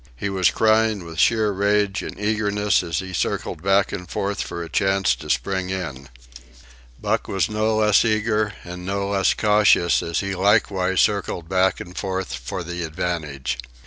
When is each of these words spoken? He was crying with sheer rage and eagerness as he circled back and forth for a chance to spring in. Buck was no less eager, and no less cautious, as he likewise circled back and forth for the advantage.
He 0.15 0.31
was 0.31 0.49
crying 0.49 1.05
with 1.05 1.19
sheer 1.19 1.51
rage 1.51 2.01
and 2.01 2.19
eagerness 2.19 2.81
as 2.81 3.01
he 3.01 3.13
circled 3.13 3.61
back 3.61 3.91
and 3.91 4.09
forth 4.09 4.41
for 4.41 4.63
a 4.63 4.67
chance 4.67 5.13
to 5.17 5.29
spring 5.29 5.69
in. 5.69 6.09
Buck 6.99 7.27
was 7.27 7.47
no 7.51 7.75
less 7.75 8.03
eager, 8.03 8.53
and 8.63 8.83
no 8.83 9.09
less 9.09 9.35
cautious, 9.35 10.01
as 10.01 10.21
he 10.21 10.33
likewise 10.33 11.01
circled 11.01 11.47
back 11.47 11.79
and 11.79 11.95
forth 11.95 12.33
for 12.33 12.63
the 12.63 12.81
advantage. 12.83 13.59